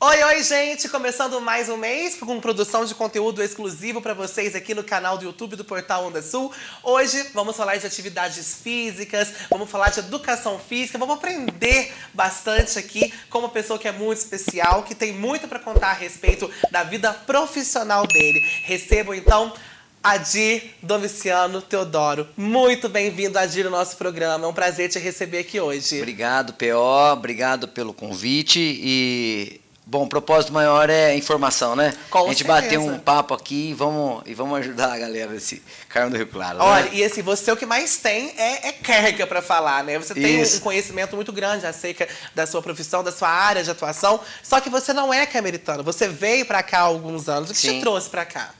[0.00, 0.88] Oi, oi, gente!
[0.88, 5.24] Começando mais um mês com produção de conteúdo exclusivo para vocês aqui no canal do
[5.24, 6.52] YouTube do Portal Onda Sul.
[6.84, 13.12] Hoje vamos falar de atividades físicas, vamos falar de educação física, vamos aprender bastante aqui
[13.28, 16.84] com uma pessoa que é muito especial, que tem muito para contar a respeito da
[16.84, 18.38] vida profissional dele.
[18.66, 19.52] Recebo então
[20.00, 22.28] Adir Domiciano Teodoro.
[22.36, 24.46] Muito bem-vindo, Adir, ao nosso programa.
[24.46, 25.98] É um prazer te receber aqui hoje.
[25.98, 27.14] Obrigado, PO.
[27.14, 29.60] Obrigado pelo convite e
[29.90, 31.94] Bom, o propósito maior é informação, né?
[32.10, 32.60] Com a gente certeza.
[32.60, 36.26] bater um papo aqui e vamos, e vamos ajudar a galera desse Carmo do Rio
[36.26, 36.58] Claro.
[36.60, 36.90] Olha, né?
[36.92, 39.98] e assim, você o que mais tem é, é carga para falar, né?
[39.98, 40.58] Você tem Isso.
[40.58, 44.68] um conhecimento muito grande acerca da sua profissão, da sua área de atuação, só que
[44.68, 45.82] você não é cameritano.
[45.82, 47.48] Você veio para cá há alguns anos.
[47.48, 47.80] O que te Sim.
[47.80, 48.50] trouxe trouxe para cá?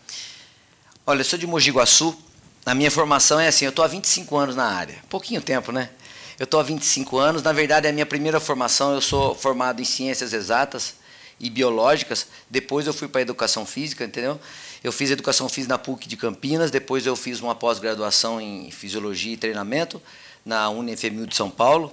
[1.06, 2.16] Olha, eu sou de Mogi Guaçu.
[2.64, 4.97] A minha formação é assim, eu tô há 25 anos na área.
[5.10, 5.91] Pouquinho tempo, né?
[6.38, 7.42] Eu tô há 25 anos.
[7.42, 10.95] Na verdade, é a minha primeira formação, eu sou formado em ciências exatas
[11.41, 12.27] e biológicas.
[12.50, 14.41] Depois eu fui para educação física, entendeu?
[14.83, 19.33] Eu fiz educação física na PUC de Campinas, depois eu fiz uma pós-graduação em fisiologia
[19.34, 20.00] e treinamento
[20.45, 21.92] na UniFMU de São Paulo.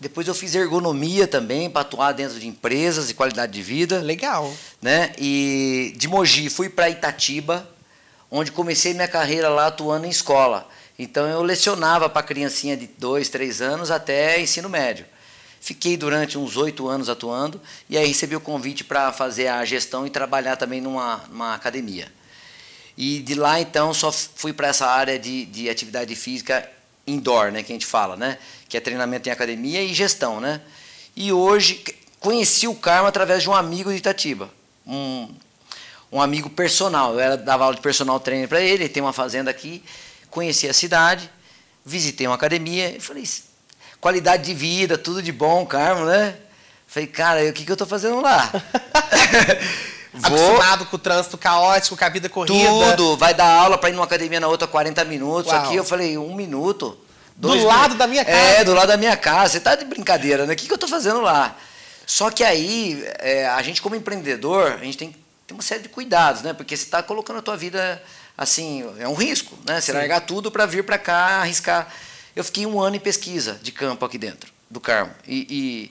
[0.00, 4.52] Depois eu fiz ergonomia também, para atuar dentro de empresas e qualidade de vida Legal.
[4.80, 5.12] né?
[5.18, 7.68] E de Mogi fui para Itatiba,
[8.30, 10.66] onde comecei minha carreira lá atuando em escola.
[10.98, 15.04] Então eu lecionava para criancinha de dois, três anos até ensino médio.
[15.60, 20.06] Fiquei durante uns oito anos atuando e aí recebi o convite para fazer a gestão
[20.06, 22.10] e trabalhar também numa, numa academia.
[22.96, 26.68] E de lá então só fui para essa área de, de atividade física
[27.06, 28.38] indoor, né, que a gente fala, né,
[28.68, 30.62] que é treinamento em academia e gestão, né.
[31.14, 31.84] E hoje
[32.18, 34.50] conheci o Carmo através de um amigo de Itatiba,
[34.86, 35.28] um,
[36.10, 37.14] um amigo personal.
[37.14, 39.82] Eu era, dava aula de personal trainer para ele, ele tem uma fazenda aqui.
[40.30, 41.30] Conheci a cidade,
[41.84, 43.24] visitei uma academia e falei,
[44.00, 46.34] qualidade de vida, tudo de bom, Carmo, né?
[46.86, 48.50] Falei, cara, o que, que eu estou fazendo lá?
[50.22, 52.96] Acostumado com o trânsito caótico, com a vida corrida.
[52.96, 55.52] Tudo, vai dar aula para ir numa academia na outra 40 minutos.
[55.52, 55.64] Uau.
[55.64, 56.98] Aqui eu falei, um minuto.
[57.36, 58.64] Do lado da minha É, casa.
[58.64, 59.52] do lado da minha casa.
[59.52, 60.52] Você tá de brincadeira, né?
[60.52, 61.56] O que, que eu tô fazendo lá?
[62.04, 65.82] Só que aí, é, a gente como empreendedor, a gente tem que ter uma série
[65.82, 66.52] de cuidados, né?
[66.52, 68.02] Porque você está colocando a tua vida,
[68.36, 69.80] assim, é um risco, né?
[69.80, 69.98] Você Sim.
[69.98, 71.88] largar tudo para vir para cá, arriscar.
[72.34, 75.12] Eu fiquei um ano em pesquisa de campo aqui dentro do Carmo.
[75.26, 75.90] E,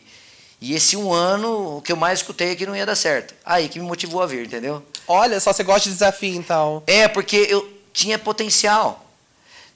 [0.61, 2.95] e, e esse um ano, o que eu mais escutei é que não ia dar
[2.95, 3.33] certo.
[3.45, 4.83] Aí que me motivou a vir, entendeu?
[5.07, 6.83] Olha, só você gosta de desafio, então.
[6.88, 9.05] É, porque eu tinha potencial.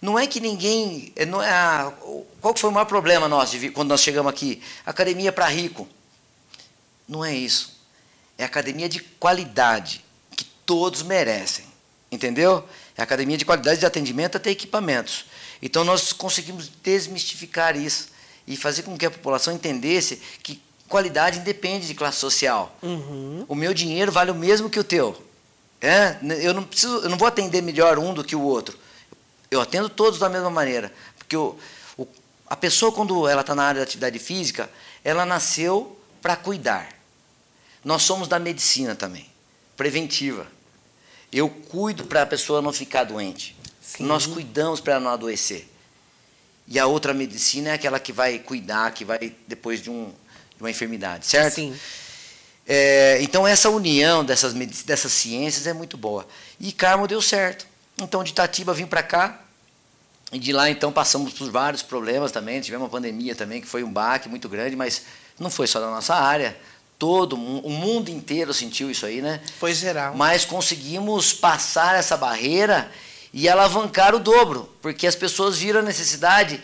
[0.02, 1.12] Não é que ninguém.
[1.16, 1.92] é, Não é a-
[2.42, 4.62] qual foi o maior problema nosso de quando nós chegamos aqui?
[4.86, 5.88] Academia para rico.
[7.08, 7.74] Não é isso.
[8.38, 10.04] É academia de qualidade,
[10.36, 11.66] que todos merecem.
[12.12, 12.64] Entendeu?
[12.98, 15.26] É academia de qualidade de atendimento até equipamentos.
[15.62, 18.08] Então nós conseguimos desmistificar isso
[18.48, 22.74] e fazer com que a população entendesse que qualidade independe de classe social.
[22.82, 23.44] Uhum.
[23.50, 25.22] O meu dinheiro vale o mesmo que o teu.
[25.82, 26.18] É?
[26.42, 28.80] Eu não preciso, eu não vou atender melhor um do que o outro.
[29.52, 31.58] Eu atendo todos da mesma maneira, porque o,
[31.98, 32.08] o-
[32.48, 34.70] a pessoa quando ela está na área da atividade física,
[35.04, 36.88] ela nasceu para cuidar.
[37.84, 39.30] Nós somos da medicina também,
[39.76, 40.48] preventiva.
[41.34, 43.58] Eu cuido para a pessoa não ficar doente.
[43.82, 44.06] Sim.
[44.06, 45.68] Nós cuidamos para ela não adoecer.
[46.68, 50.06] E a outra medicina é aquela que vai cuidar, que vai depois de, um,
[50.56, 51.56] de uma enfermidade, certo?
[51.56, 51.76] Sim.
[52.66, 56.26] É, então essa união dessas, dessas ciências é muito boa.
[56.60, 57.68] E Carmo deu certo.
[57.98, 59.40] Então de Itatiba vim para cá.
[60.32, 62.62] E de lá então passamos por vários problemas também.
[62.62, 65.04] Tivemos uma pandemia também, que foi um baque muito grande, mas
[65.38, 66.58] não foi só da nossa área.
[66.98, 69.42] Todo o mundo inteiro sentiu isso aí, né?
[69.60, 70.16] Foi geral.
[70.16, 72.90] Mas conseguimos passar essa barreira
[73.34, 76.62] e alavancar o dobro, porque as pessoas viram a necessidade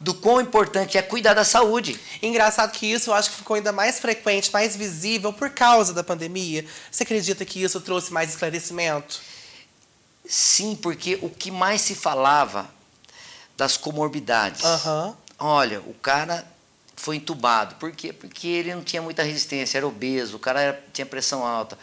[0.00, 1.98] do quão importante é cuidar da saúde.
[2.22, 6.04] Engraçado que isso eu acho que ficou ainda mais frequente, mais visível por causa da
[6.04, 6.64] pandemia.
[6.90, 9.20] Você acredita que isso trouxe mais esclarecimento?
[10.26, 12.68] Sim, porque o que mais se falava
[13.56, 14.64] das comorbidades.
[14.64, 15.16] Aham.
[15.38, 16.46] Olha, o cara
[16.94, 17.76] foi entubado.
[17.76, 18.12] Por quê?
[18.12, 21.78] Porque ele não tinha muita resistência, era obeso, o cara era- tinha pressão alta.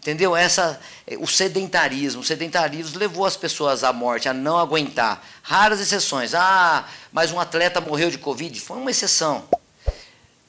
[0.00, 0.34] Entendeu?
[0.34, 2.22] Essa, eh, o sedentarismo.
[2.22, 5.22] O sedentarismo levou as pessoas à morte, a não aguentar.
[5.42, 6.34] Raras exceções.
[6.34, 8.58] Ah, mas um atleta morreu de Covid.
[8.60, 9.44] Foi uma exceção.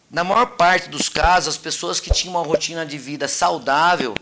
[0.10, 4.16] Na maior parte dos casos, as pessoas que tinham uma rotina de vida saudável,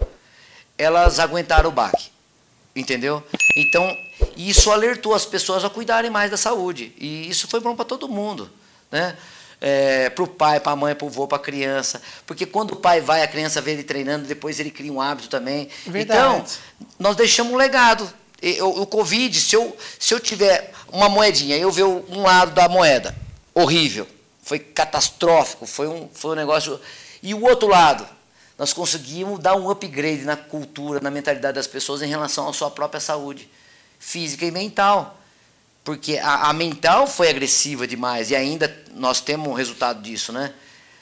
[0.76, 2.10] elas aguentaram o baque.
[2.76, 3.24] Entendeu?
[3.56, 3.96] Então,
[4.36, 6.92] isso alertou as pessoas a cuidarem mais da saúde.
[6.98, 8.50] E isso foi bom para todo mundo.
[8.92, 9.16] Né?
[9.62, 12.02] É, para o pai, para a mãe, para o avô, para a criança.
[12.26, 15.28] Porque quando o pai vai, a criança vê ele treinando, depois ele cria um hábito
[15.28, 15.70] também.
[15.86, 16.20] Verdade.
[16.20, 16.46] Então,
[16.98, 18.10] nós deixamos um legado.
[18.42, 22.70] E, O, Covid, se eu, se eu tiver uma moedinha, eu ver um lado da
[22.70, 23.14] moeda,
[23.54, 24.08] horrível,
[24.42, 26.80] foi catastrófico, foi um, foi um negócio.
[27.22, 28.08] E o outro lado,
[28.58, 32.72] nós conseguimos dar um upgrade na cultura, na mentalidade das pessoas em relação à sua
[32.72, 33.50] própria saúde
[34.00, 35.19] física e mental.
[35.90, 40.54] Porque a, a mental foi agressiva demais e ainda nós temos um resultado disso, né?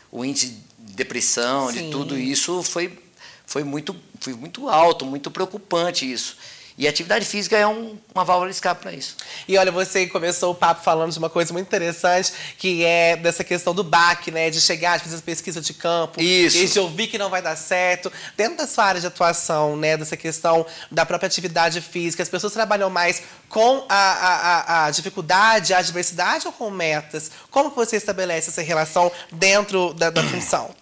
[0.09, 1.73] O índice de depressão, Sim.
[1.83, 2.97] de tudo isso foi,
[3.45, 6.37] foi, muito, foi muito alto, muito preocupante isso.
[6.77, 9.17] E a atividade física é um, uma válvula de escape para isso.
[9.47, 13.43] E olha, você começou o papo falando de uma coisa muito interessante, que é dessa
[13.43, 14.51] questão do BAC, né?
[14.51, 16.21] De chegar, de fazer pesquisa de campo.
[16.21, 16.57] Isso.
[16.57, 18.11] E de ouvir que não vai dar certo.
[18.35, 19.97] Dentro da sua área de atuação, né?
[19.97, 25.73] Dessa questão da própria atividade física, as pessoas trabalham mais com a, a, a dificuldade,
[25.73, 27.31] a adversidade ou com metas?
[27.49, 30.75] Como que você estabelece essa relação dentro da, da função?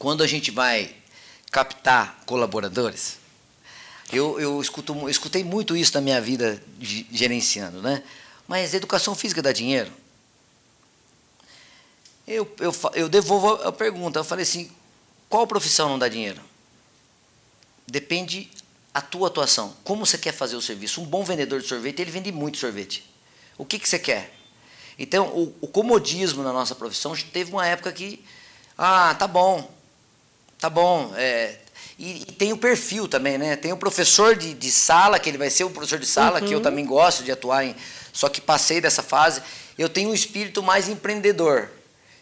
[0.00, 0.90] Quando a gente vai
[1.52, 3.21] captar colaboradores,
[4.12, 8.02] eu, eu, escuto, eu escutei muito isso na minha vida gerenciando, né?
[8.46, 9.90] Mas educação física dá dinheiro?
[12.26, 14.18] Eu, eu, eu devolvo a pergunta.
[14.18, 14.70] Eu falei assim:
[15.28, 16.40] qual profissão não dá dinheiro?
[17.86, 18.50] Depende
[18.92, 19.74] a tua atuação.
[19.82, 21.00] Como você quer fazer o serviço?
[21.00, 23.10] Um bom vendedor de sorvete, ele vende muito sorvete.
[23.56, 24.34] O que, que você quer?
[24.98, 28.22] Então, o, o comodismo na nossa profissão teve uma época que,
[28.76, 29.70] ah, tá bom,
[30.58, 31.58] tá bom, é,
[31.98, 33.56] e, e, tem o perfil também, né?
[33.56, 36.46] Tem o professor de, de sala, que ele vai ser o professor de sala, uhum.
[36.46, 36.64] que eu uhum.
[36.64, 37.76] também gosto de atuar em.
[38.12, 39.42] Só que passei dessa fase.
[39.78, 41.70] Eu tenho um espírito mais empreendedor.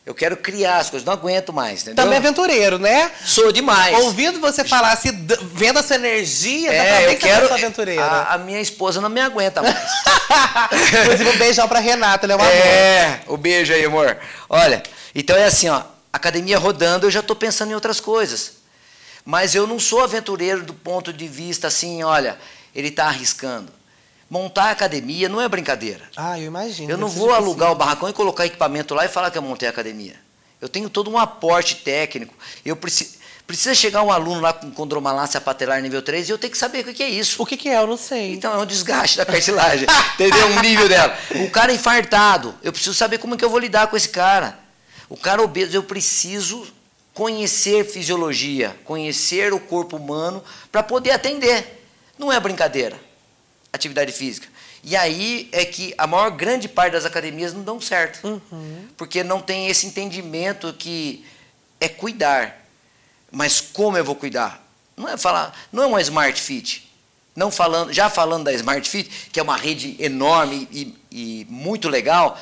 [0.05, 2.03] Eu quero criar as coisas, não aguento mais, entendeu?
[2.03, 3.13] Também aventureiro, né?
[3.25, 3.97] Sou demais.
[3.99, 5.11] Ouvindo você falar, se
[5.53, 8.03] vendo a sua energia, é, eu quero tá aventureiro.
[8.03, 9.77] A, a, minha esposa não me aguenta mais.
[11.03, 14.17] Inclusive, um beijão pra Renata, ela é uma É, o beijo aí, amor.
[14.49, 14.83] Olha,
[15.15, 15.83] então é assim, ó,
[16.13, 18.60] academia rodando, eu já estou pensando em outras coisas.
[19.25, 22.39] Mas eu não sou aventureiro do ponto de vista assim, olha,
[22.75, 23.73] ele está arriscando.
[24.29, 26.09] Montar a academia não é brincadeira.
[26.17, 26.91] Ah, eu imagino.
[26.91, 29.67] Eu não vou alugar o barracão e colocar equipamento lá e falar que eu montei
[29.69, 30.15] a academia.
[30.61, 32.35] Eu tenho todo um aporte técnico.
[32.65, 33.19] Eu preciso.
[33.51, 36.87] Precisa chegar um aluno lá com condromalácia patelar nível 3 e eu tenho que saber
[36.87, 37.43] o que é isso.
[37.43, 37.79] O que é?
[37.79, 38.33] Eu não sei.
[38.35, 39.89] Então é um desgaste da cartilagem.
[40.15, 40.47] entendeu?
[40.47, 41.19] Um nível dela.
[41.45, 42.55] O cara é infartado.
[42.63, 44.57] Eu preciso saber como é que eu vou lidar com esse cara.
[45.09, 46.65] O cara obeso, eu preciso
[47.15, 51.85] conhecer fisiologia, conhecer o corpo humano para poder atender.
[52.19, 52.99] Não é brincadeira.
[53.73, 54.49] Atividade física.
[54.83, 58.27] E aí é que a maior grande parte das academias não dão certo.
[58.27, 58.89] Uhum.
[58.97, 61.25] Porque não tem esse entendimento que
[61.79, 62.67] é cuidar.
[63.31, 64.67] Mas como eu vou cuidar?
[64.97, 66.91] Não é falar, não é uma Smart Fit.
[67.35, 71.89] Não falando, já falando da Smart Fit, que é uma rede enorme e, e muito
[71.89, 72.39] legal,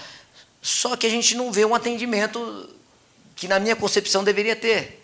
[0.63, 2.69] só que a gente não vê um atendimento
[3.39, 5.01] que na minha concepção deveria ter.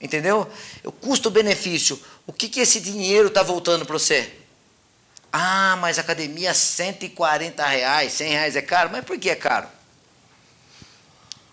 [0.00, 0.50] Entendeu?
[0.84, 1.98] O custo-benefício.
[2.26, 4.32] O que, que esse dinheiro está voltando para você?
[5.32, 8.90] Ah, mas academia 140 reais, 100 reais é caro.
[8.90, 9.68] Mas por que é caro?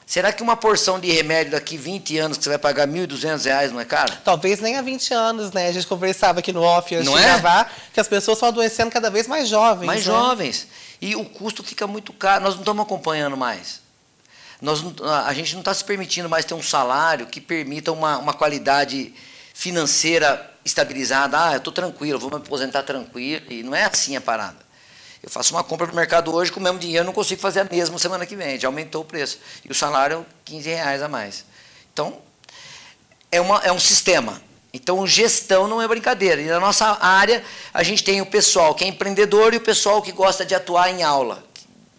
[0.03, 3.71] Será que uma porção de remédio daqui 20 anos que você vai pagar 1.200 reais
[3.71, 4.11] não é caro?
[4.25, 5.67] Talvez nem há 20 anos, né?
[5.67, 7.25] A gente conversava aqui no off antes não de é?
[7.25, 9.85] gravar que as pessoas estão adoecendo cada vez mais jovens.
[9.85, 10.11] Mais né?
[10.11, 10.67] jovens.
[10.99, 12.43] E o custo fica muito caro.
[12.43, 13.87] Nós não estamos acompanhando mais.
[14.61, 14.83] Nós,
[15.25, 19.13] a gente não está se permitindo mais ter um salário que permita uma, uma qualidade
[19.53, 21.41] financeira estabilizada.
[21.41, 23.45] Ah, eu estou tranquilo, vou me aposentar tranquilo.
[23.49, 24.57] E não é assim a parada.
[25.21, 27.63] Eu faço uma compra no mercado hoje com o mesmo dinheiro, não consigo fazer a
[27.65, 28.59] mesma semana que vem.
[28.59, 29.39] Já aumentou o preço.
[29.63, 31.45] E o salário é 15 reais a mais.
[31.93, 32.17] Então,
[33.31, 34.41] é, uma, é um sistema.
[34.73, 36.41] Então, gestão não é brincadeira.
[36.41, 40.01] E na nossa área, a gente tem o pessoal que é empreendedor e o pessoal
[40.01, 41.43] que gosta de atuar em aula.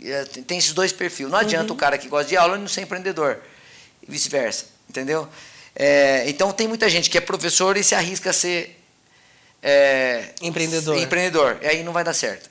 [0.02, 1.28] É, tem esses dois perfis.
[1.28, 1.76] Não adianta uhum.
[1.76, 3.38] o cara que gosta de aula não ser empreendedor.
[4.02, 4.66] E vice-versa.
[4.88, 5.28] Entendeu?
[5.74, 8.80] É, então tem muita gente que é professor e se arrisca a ser
[9.62, 10.96] é, empreendedor.
[10.98, 11.58] empreendedor.
[11.62, 12.48] E aí não vai dar certo.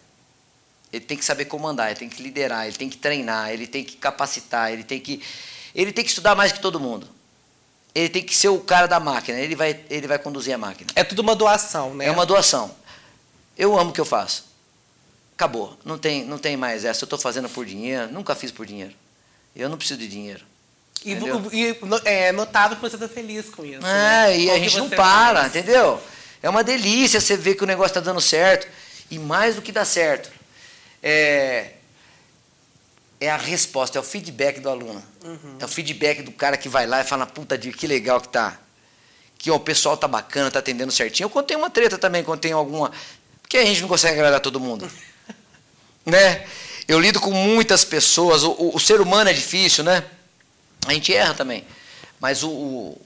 [0.92, 3.84] Ele tem que saber comandar, ele tem que liderar, ele tem que treinar, ele tem
[3.84, 5.22] que capacitar, ele tem que,
[5.76, 7.08] ele tem que estudar mais que todo mundo.
[7.94, 10.90] Ele tem que ser o cara da máquina, ele vai, ele vai conduzir a máquina.
[10.96, 12.06] É tudo uma doação, né?
[12.06, 12.74] É uma doação.
[13.58, 14.49] Eu amo o que eu faço
[15.40, 15.78] acabou.
[15.86, 17.04] Não tem, não tem mais essa.
[17.04, 18.12] Eu estou fazendo por dinheiro.
[18.12, 18.94] Nunca fiz por dinheiro.
[19.56, 20.44] Eu não preciso de dinheiro.
[21.06, 21.14] E,
[21.54, 23.78] e é notável que você está feliz com isso.
[23.78, 24.38] É, né?
[24.38, 25.56] e a gente não para, faz.
[25.56, 26.02] entendeu?
[26.44, 28.68] É uma delícia você ver que o negócio está dando certo.
[29.10, 30.30] E mais do que dá certo,
[31.02, 31.72] é,
[33.20, 35.02] é a resposta, é o feedback do aluno.
[35.24, 35.56] Uhum.
[35.58, 38.28] É o feedback do cara que vai lá e fala, puta de que legal que
[38.28, 38.60] tá.
[39.38, 41.26] Que ó, o pessoal tá bacana, tá atendendo certinho.
[41.26, 42.92] Eu contei uma treta também, contei alguma.
[43.42, 44.90] Porque a gente não consegue agradar todo mundo.
[46.06, 46.46] né?
[46.88, 50.04] Eu lido com muitas pessoas, o, o, o, ser humano é difícil, né?
[50.88, 51.64] A gente erra também.
[52.20, 53.02] Mas o, o,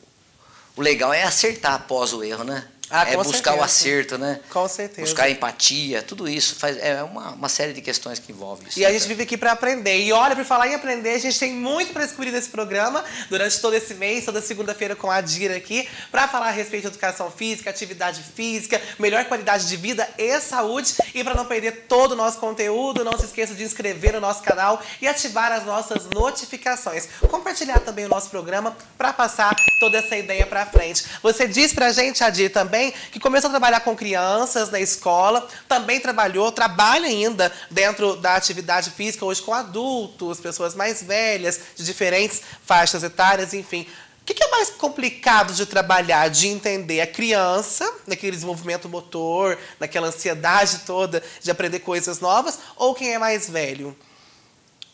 [0.78, 2.66] o legal é acertar após o erro, né?
[2.96, 3.66] Ah, é buscar o certeza.
[3.66, 4.40] acerto, né?
[4.52, 5.02] Com certeza.
[5.02, 8.80] Buscar empatia, tudo isso faz, é uma, uma série de questões que envolve isso.
[8.80, 9.10] E a né, gente cara?
[9.10, 10.00] vive aqui para aprender.
[10.00, 13.60] E olha, por falar em aprender, a gente tem muito para descobrir nesse programa durante
[13.60, 17.32] todo esse mês, toda segunda-feira com a Dira aqui, para falar a respeito de educação
[17.32, 20.94] física, atividade física, melhor qualidade de vida e saúde.
[21.16, 24.44] E para não perder todo o nosso conteúdo, não se esqueça de inscrever no nosso
[24.44, 27.08] canal e ativar as nossas notificações.
[27.28, 31.04] Compartilhar também o nosso programa para passar toda essa ideia para frente.
[31.22, 36.00] Você disse pra gente, Adir, também, que começou a trabalhar com crianças na escola, também
[36.00, 42.42] trabalhou, trabalha ainda dentro da atividade física, hoje com adultos, pessoas mais velhas, de diferentes
[42.64, 43.86] faixas etárias, enfim.
[44.22, 49.60] O que que é mais complicado de trabalhar, de entender a criança, naquele desenvolvimento motor,
[49.82, 53.94] naquela ansiedade toda de aprender coisas novas, ou quem é mais velho?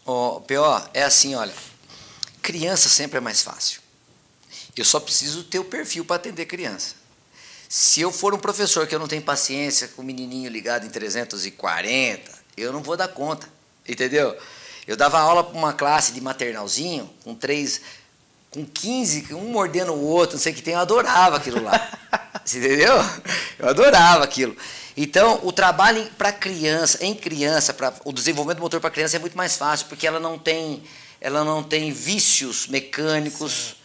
[0.04, 1.54] Ó, P.O., é assim, olha.
[2.42, 3.82] Criança sempre é mais fácil.
[4.80, 6.96] Eu só preciso ter o perfil para atender criança.
[7.68, 10.90] Se eu for um professor que eu não tenho paciência com o menininho ligado em
[10.90, 13.48] 340, eu não vou dar conta,
[13.88, 14.36] entendeu?
[14.88, 17.82] Eu dava aula para uma classe de maternalzinho, com três,
[18.50, 22.00] com 15, um mordendo o outro, não sei o que tem, eu adorava aquilo lá.
[22.48, 22.96] Entendeu?
[23.60, 24.58] Eu adorava aquilo.
[24.98, 29.38] Então, o trabalho para criança, em criança, para o desenvolvimento motor para criança é muito
[29.38, 30.82] mais fácil, porque ela não tem,
[31.22, 33.76] ela não tem vícios mecânicos.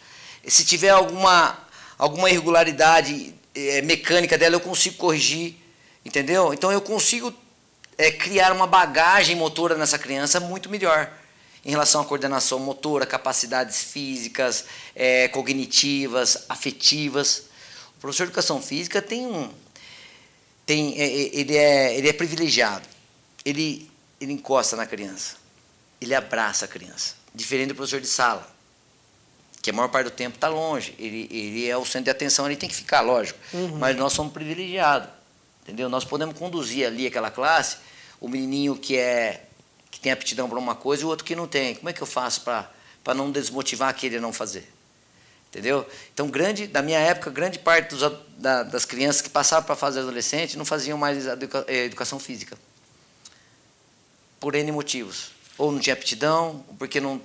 [0.47, 1.57] Se tiver alguma,
[1.97, 5.55] alguma irregularidade eh, mecânica dela, eu consigo corrigir,
[6.03, 6.53] entendeu?
[6.53, 7.33] Então, eu consigo
[7.97, 11.11] eh, criar uma bagagem motora nessa criança muito melhor
[11.63, 17.45] em relação à coordenação motora, capacidades físicas, eh, cognitivas, afetivas.
[17.97, 19.51] O professor de educação física tem um,
[20.65, 22.87] tem, é, é, ele, é, ele é privilegiado.
[23.43, 25.35] Ele, ele encosta na criança.
[26.01, 27.15] Ele abraça a criança.
[27.33, 28.49] Diferente do professor de sala,
[29.65, 30.93] que a maior parte do tempo está longe.
[30.99, 33.39] Ele, ele é o centro de atenção, ele tem que ficar, lógico.
[33.79, 35.09] Mas nós somos privilegiados.
[35.63, 35.89] Entendeu?
[35.89, 37.77] Nós podemos conduzir ali aquela classe,
[38.21, 39.43] o menininho que, é,
[39.89, 41.73] que tem aptidão para uma coisa e o outro que não tem.
[41.73, 42.69] Como é que eu faço para
[43.15, 44.71] não desmotivar aquele a não fazer?
[45.49, 45.83] Entendeu?
[46.13, 48.01] Então, grande, na minha época, grande parte dos,
[48.37, 52.19] da- das crianças que passavam para a fase adolescente não faziam mais educa- eh, educação
[52.19, 52.55] física.
[54.39, 55.31] Por N motivos.
[55.57, 57.19] Ou não tinha aptidão, ou porque, não,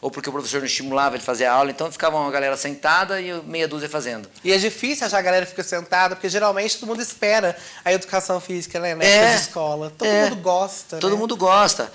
[0.00, 2.56] ou porque o professor não estimulava ele a fazer a aula, então ficava uma galera
[2.56, 4.28] sentada e meia dúzia fazendo.
[4.42, 7.92] E é difícil achar a galera que fica sentada, porque geralmente todo mundo espera a
[7.92, 8.94] educação física, né?
[8.94, 9.92] Na É, época de escola.
[9.98, 10.22] Todo é.
[10.24, 10.96] mundo gosta.
[10.98, 11.18] Todo né?
[11.18, 11.92] mundo gosta.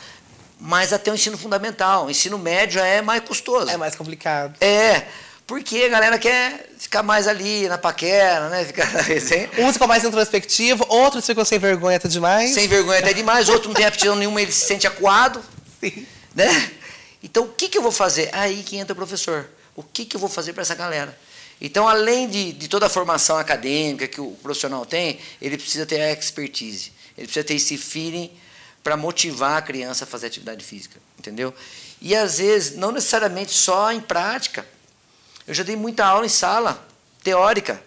[0.59, 2.05] Mas até o ensino fundamental.
[2.05, 3.69] O ensino médio é mais custoso.
[3.69, 4.55] É mais complicado.
[4.61, 5.03] É,
[5.47, 8.63] porque a galera quer ficar mais ali na paquera, né?
[8.65, 9.49] Ficar na resenha.
[9.57, 12.51] Uns ficam mais introspectivo, outros ficam sem vergonha até demais.
[12.53, 15.41] Sem vergonha até demais, outro não tem aptidão nenhuma, ele se sente acuado,
[15.83, 16.05] Sim.
[16.33, 16.71] né?
[17.25, 18.29] Então, o que, que eu vou fazer?
[18.33, 19.49] Aí que entra o professor.
[19.75, 21.17] O que, que eu vou fazer para essa galera?
[21.59, 25.99] Então, além de, de toda a formação acadêmica que o profissional tem, ele precisa ter
[25.99, 26.91] a expertise.
[27.17, 28.31] Ele precisa ter esse feeling
[28.83, 31.51] para motivar a criança a fazer atividade física, entendeu?
[31.99, 34.63] E, às vezes, não necessariamente só em prática.
[35.47, 36.87] Eu já dei muita aula em sala,
[37.23, 37.81] teórica.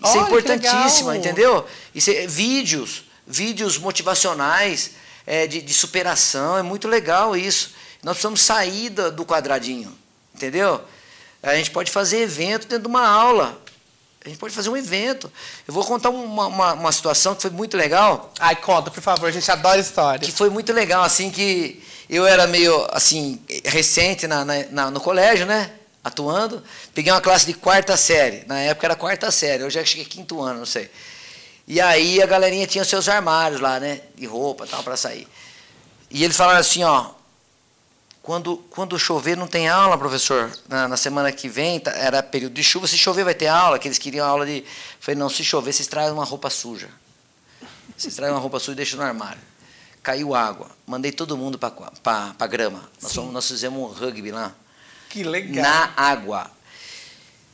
[0.00, 1.66] Isso Olha, é importantíssimo, entendeu?
[1.92, 4.92] Isso é, vídeos, vídeos motivacionais
[5.26, 7.74] é, de, de superação, é muito legal isso.
[8.02, 9.96] Nós precisamos sair do quadradinho,
[10.34, 10.80] entendeu?
[11.42, 13.60] A gente pode fazer evento dentro de uma aula.
[14.24, 15.30] A gente pode fazer um evento.
[15.68, 19.28] Eu vou contar uma, uma, uma situação que foi muito legal Ai, conta, por favor,
[19.28, 20.18] a gente adora história.
[20.26, 25.00] que foi muito legal, assim, que eu era meio, assim, recente na, na- na- no
[25.00, 25.70] colégio, né?
[26.02, 26.62] Atuando.
[26.94, 28.44] Peguei uma classe de quarta série.
[28.48, 30.90] Na época era quarta série, eu já cheguei quinto ano, não sei.
[31.68, 34.00] E aí a galerinha tinha seus armários lá, né?
[34.16, 35.26] De roupa e tal, para sair.
[36.10, 37.10] E eles falaram assim, ó.
[38.26, 40.50] Quando, quando chover não tem aula, professor.
[40.68, 43.78] Na, na semana que vem, tá- era período de chuva, se chover vai ter aula,
[43.78, 44.64] que eles queriam aula de.
[44.98, 46.88] Falei, não, se chover, vocês trazem uma roupa suja.
[47.96, 49.40] Vocês trazem uma roupa suja e deixam no armário.
[50.02, 50.66] Caiu água.
[50.84, 52.82] Mandei todo mundo para a grama.
[53.00, 54.52] Nós, fomos- nós fizemos um rugby lá.
[55.08, 55.62] Que legal.
[55.62, 56.50] Na água.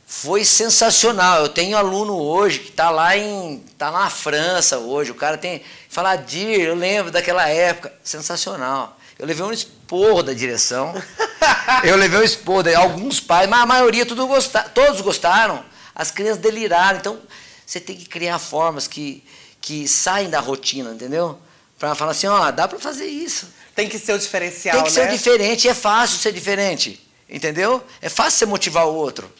[0.07, 1.41] Foi sensacional.
[1.41, 3.59] Eu tenho aluno hoje que está lá em.
[3.77, 5.11] tá na França hoje.
[5.11, 5.61] O cara tem.
[5.87, 7.93] Fala, Dir, eu lembro daquela época.
[8.03, 8.97] Sensacional.
[9.19, 10.93] Eu levei um esporro da direção.
[11.83, 12.63] eu levei um esporro.
[12.63, 15.63] da- Alguns pais, mas a maioria tudo gosta, todos gostaram.
[15.95, 16.97] As crianças deliraram.
[16.99, 17.19] Então,
[17.65, 19.23] você tem que criar formas que,
[19.61, 21.39] que saem da rotina, entendeu?
[21.77, 23.47] Para falar assim, ó, dá para fazer isso.
[23.75, 25.05] Tem que ser o diferencial, Tem que né?
[25.05, 26.99] ser diferente, é fácil ser diferente.
[27.29, 27.83] Entendeu?
[28.01, 29.31] É fácil você motivar o outro.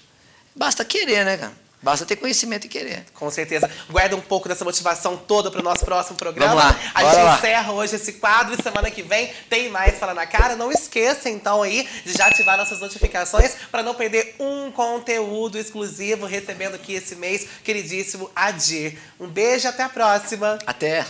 [0.55, 1.62] Basta querer, né, cara?
[1.83, 3.03] Basta ter conhecimento e querer.
[3.13, 3.69] Com certeza.
[3.89, 6.55] Guarda um pouco dessa motivação toda para o nosso próximo programa.
[6.55, 7.35] Vamos lá, A gente lá.
[7.37, 10.55] encerra hoje esse quadro e semana que vem tem mais Fala na Cara.
[10.55, 16.25] Não esqueça, então, aí, de já ativar nossas notificações para não perder um conteúdo exclusivo
[16.25, 18.97] recebendo aqui esse mês, queridíssimo Adir.
[19.19, 20.57] Um beijo e até a próxima.
[20.65, 21.05] Até.